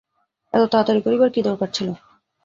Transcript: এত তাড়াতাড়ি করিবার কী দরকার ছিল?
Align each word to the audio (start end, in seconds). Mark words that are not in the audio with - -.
এত 0.53 0.63
তাড়াতাড়ি 0.71 1.01
করিবার 1.05 1.29
কী 1.31 1.41
দরকার 1.47 1.69
ছিল? 1.73 1.87